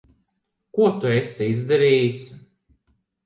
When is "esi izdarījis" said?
1.17-2.23